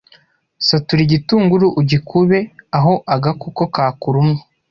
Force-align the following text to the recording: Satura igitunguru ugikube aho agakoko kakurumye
Satura 0.67 1.01
igitunguru 1.07 1.67
ugikube 1.79 2.39
aho 2.77 2.93
agakoko 3.15 3.61
kakurumye 3.73 4.41